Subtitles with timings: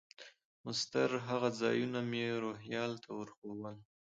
[0.65, 3.75] مسطر هغه ځایونه مې روهیال ته ور وښوول.